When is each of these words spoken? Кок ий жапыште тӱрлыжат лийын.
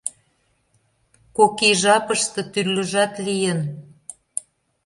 Кок 1.35 1.57
ий 1.67 1.75
жапыште 1.81 2.41
тӱрлыжат 2.51 3.13
лийын. 3.25 3.59